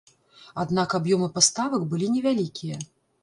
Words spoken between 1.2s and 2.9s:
паставак былі невялікія.